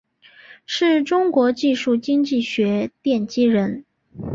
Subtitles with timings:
[0.65, 3.85] 是中国技术经济学奠基人。